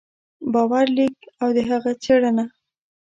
باور 0.53 0.85
لیک 0.97 1.17
او 1.41 1.49
د 1.55 1.57
هغه 1.69 1.91
څېړنه 2.03 2.45